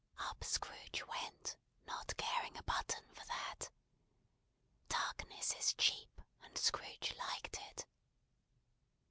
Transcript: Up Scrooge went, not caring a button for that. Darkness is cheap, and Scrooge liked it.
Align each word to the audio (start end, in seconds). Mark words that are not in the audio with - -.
Up 0.17 0.43
Scrooge 0.43 1.03
went, 1.07 1.57
not 1.85 2.17
caring 2.17 2.57
a 2.57 2.63
button 2.63 3.03
for 3.13 3.23
that. 3.23 3.69
Darkness 4.89 5.53
is 5.53 5.75
cheap, 5.75 6.19
and 6.41 6.57
Scrooge 6.57 7.13
liked 7.19 7.59
it. 7.69 7.85